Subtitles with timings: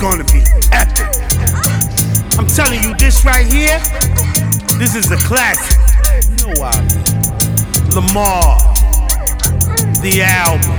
[0.00, 1.08] Gonna be epic.
[2.38, 3.80] I'm telling you, this right here,
[4.78, 5.76] this is a classic.
[6.30, 6.70] You know?
[7.94, 8.58] Lamar,
[10.00, 10.78] the album.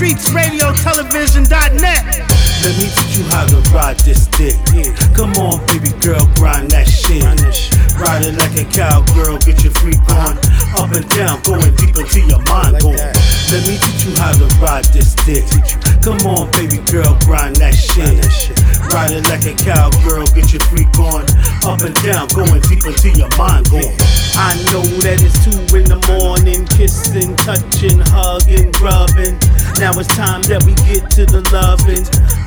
[0.00, 2.04] www.wordonthestreetsradiotelevision.net.
[2.64, 4.54] Let me teach you how to ride this dick.
[5.14, 7.22] Come on, baby girl, grind that shit.
[8.00, 10.38] Ride it like a cowgirl, get your freak on.
[10.80, 12.80] Up and down, going deep into your mind.
[12.80, 12.96] Going.
[12.96, 15.44] Let me teach you how to ride this dick.
[16.00, 18.24] Come on, baby girl, grind that shit.
[18.92, 21.28] Ride it like a cowgirl, get your freak on.
[21.64, 23.68] Up and down, going deep into your mind.
[23.70, 23.92] Going.
[24.40, 29.36] I know that it's two in the morning, kissing, touching, hugging, grubbing.
[29.76, 32.00] Now it's time that we get to the loving.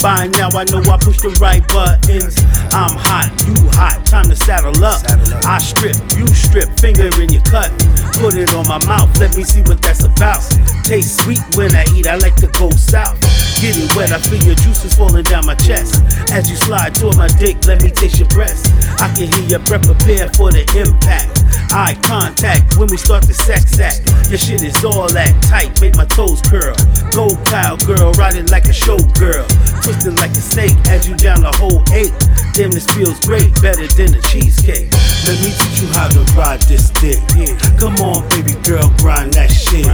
[0.03, 2.35] By now I know I push the right buttons.
[2.75, 4.99] I'm hot, you hot, time to saddle up.
[5.47, 7.71] I strip, you strip, finger in your cut.
[8.19, 10.43] Put it on my mouth, let me see what that's about.
[10.83, 13.15] Taste sweet when I eat, I like to go south.
[13.63, 16.03] Get it wet, I feel your juices falling down my chest.
[16.35, 18.67] As you slide toward my dick, let me taste your breast.
[18.99, 21.42] I can hear your breath prepare for the impact.
[21.73, 24.05] Eye contact when we start the sex act.
[24.29, 26.77] Your shit is all that tight, make my toes curl.
[27.09, 29.49] Go cowgirl, riding like a showgirl.
[29.81, 32.13] Twisting like a snake as you down the whole eight.
[32.53, 34.93] Damn, this feels great, better than a cheesecake.
[35.25, 37.17] Let me teach you how to ride this dick.
[37.33, 37.57] Yeah.
[37.81, 39.89] Come on, baby girl, grind that shit.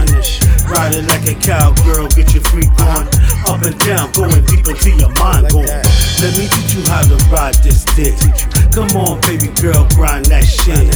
[0.68, 3.08] Ride it like a cowgirl, get your freak on.
[3.48, 5.48] Up and down, going deep into your mind.
[5.48, 5.64] Going.
[6.20, 8.12] Let me teach you how to ride this dick.
[8.68, 10.92] Come on, baby girl, grind that shit.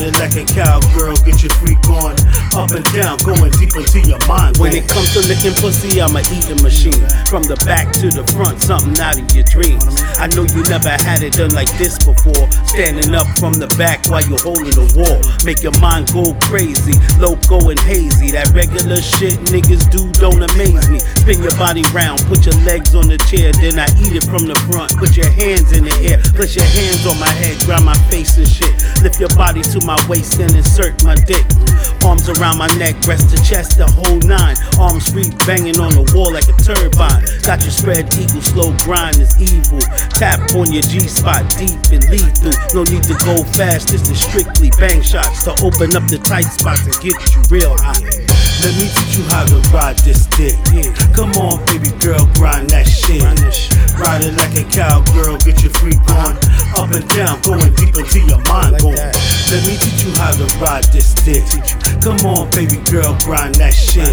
[0.00, 2.16] Ride it like a cowgirl, get your freak on.
[2.56, 4.56] Up and down, going deep into your mind.
[4.56, 7.04] When it comes to licking pussy, I'm a eating machine.
[7.28, 9.84] From the back to the front, something out of your dreams.
[10.16, 12.48] I know you never had it done like this before.
[12.64, 15.20] Standing up from the back while you're holding the wall.
[15.44, 18.32] Make your mind go crazy, loco and hazy.
[18.32, 21.04] That regular shit niggas do don't amaze me.
[21.20, 24.48] Spin your body round, put your legs on the chair, then I eat it from
[24.48, 24.96] the front.
[24.96, 27.89] Put your hands in the air, put your hands on my head, grab my
[29.50, 31.44] body to my waist and insert my dick.
[32.06, 34.54] Arms around my neck, breast to chest, the whole nine.
[34.78, 37.26] Arms free, banging on the wall like a turbine.
[37.42, 39.82] Got you spread eagle, slow grind is evil.
[40.14, 42.54] Tap on your G spot, deep and lethal.
[42.78, 46.46] No need to go fast, this is strictly bang shots to open up the tight
[46.46, 47.98] spots and get you real hot.
[48.62, 50.54] Let me teach you how to ride this dick.
[51.16, 53.24] Come on, baby girl, grind that shit.
[53.98, 55.72] Ride it like a cowgirl, get your
[60.56, 61.44] ride this dick.
[62.00, 64.08] Come on, baby girl, grind that shit.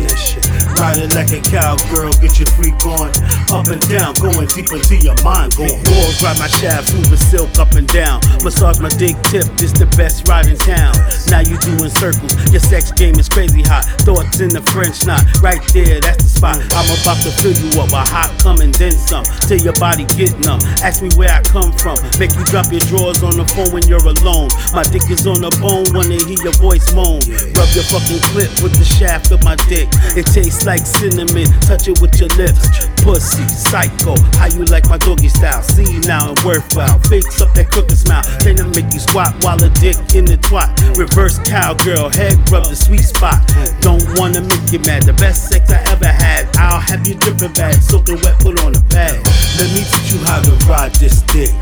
[0.78, 3.10] Ride it like a cowgirl, get your freak on.
[3.50, 5.56] Up and down, going deep into your mind.
[5.56, 5.74] Going.
[5.90, 8.22] Walls ride my shaft, moving silk up and down.
[8.44, 10.94] Massage my dick tip, this the best ride in town.
[11.32, 13.86] Now you doing circles, your sex game is crazy hot.
[14.04, 16.60] Thoughts in the French knot, right there, that's the spot.
[16.76, 19.24] I'm about to fill you up with hot cum and then some.
[19.48, 20.60] Till your body get numb.
[20.84, 21.98] Ask me where I come from.
[22.20, 24.50] Make you drop your drawers on the phone when you're alone.
[24.74, 27.24] My dick is on the bone when they hear your voice moan.
[27.56, 29.88] Rub your fucking clip with the shaft of my dick.
[30.20, 32.88] It tastes like cinnamon, touch it with your lips.
[33.02, 35.64] Pussy, psycho, how you like my doggy style?
[35.64, 37.00] See now and worthwhile.
[37.08, 40.38] Fix up that crooked smile, then I make you squat while a dick in the
[40.38, 40.76] twat.
[40.98, 43.40] Reverse cowgirl, head rub the sweet spot.
[43.80, 46.52] Don't wanna make you mad, the best sex I ever had.
[46.58, 49.16] I'll have you dripping bad, soaking wet, put on a pad.
[49.58, 51.54] Let me teach you how to ride this dick.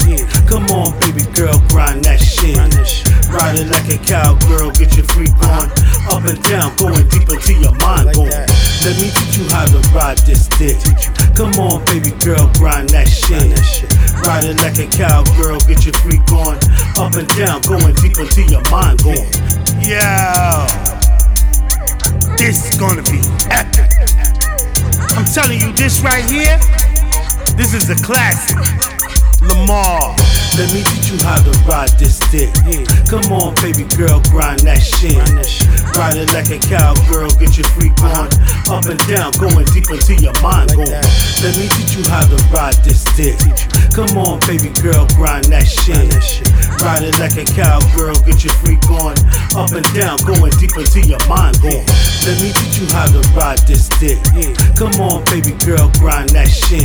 [0.50, 2.58] Come on, baby girl, grind that shit.
[3.30, 5.68] Ride it like a cowgirl, get your freak on.
[6.12, 8.14] Up and down, going deep into your mind.
[8.14, 8.30] Going.
[8.30, 10.78] Let me teach you how to ride this dick.
[11.36, 13.42] Come on, baby girl, grind that shit.
[14.26, 16.58] Ride it like a cowgirl, get your freak on.
[16.98, 19.04] Up and down, going deep into your mind.
[19.04, 19.28] Going.
[19.82, 20.68] Yeah.
[22.38, 23.92] this is gonna be epic.
[25.18, 26.60] I'm telling you, this right here,
[27.56, 28.95] this is a classic.
[29.41, 30.16] Lamar.
[30.57, 32.53] Let me teach you how to ride this dick.
[33.09, 35.16] Come on, baby girl, grind that shit.
[35.96, 38.28] Ride it like a cowgirl, get your freak on.
[38.68, 40.76] Up and down, going deep into your mind.
[40.76, 40.92] Going.
[40.92, 43.40] Let me teach you how to ride this dick.
[43.96, 45.96] Come on, baby girl, grind that shit.
[46.84, 49.16] Ride it like a cowgirl, get your freak on.
[49.56, 51.64] Up and down, going deep into your mind.
[51.64, 51.88] Going.
[52.28, 54.20] Let me teach you how to ride this dick.
[54.76, 56.84] Come on, baby girl, grind that shit.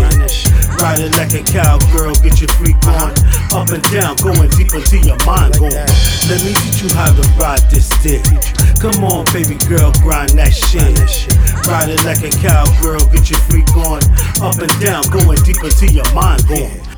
[0.79, 3.11] Ride it like a cowgirl, get your freak on.
[3.59, 5.59] Up and down, going deep into your mind.
[5.59, 5.75] Going.
[6.31, 8.23] Let me teach you how to ride this dick.
[9.01, 10.85] Come on, baby girl, grind that shit.
[11.67, 14.05] Ride it like a cowgirl, get your freak on.
[14.45, 16.47] Up and down, going deep into your mind.
[16.47, 16.90] Going.